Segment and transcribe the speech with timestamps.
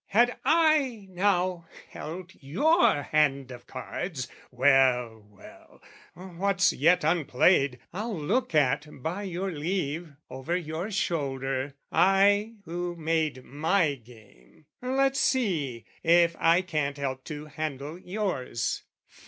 [0.07, 5.79] "Had I, now, held your hand of cards...well, well
[6.15, 13.43] "What's yet unplayed, I'll look at, by your leave, "Over your shoulder, I who made
[13.45, 18.81] my game, "Let's see, if I can't help to handle yours.